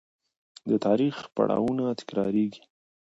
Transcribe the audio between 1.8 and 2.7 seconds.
تکرارېږي.